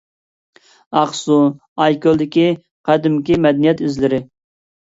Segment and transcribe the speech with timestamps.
[1.01, 1.37] ئاقسۇ
[1.85, 2.47] ئايكۆلدىكى
[2.91, 4.25] قەدىمكى مەدەنىيەت ئىزلىرى.